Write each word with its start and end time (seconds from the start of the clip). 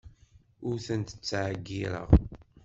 Ur 0.67 0.75
ten-ttɛeyyiṛeɣ. 0.85 2.09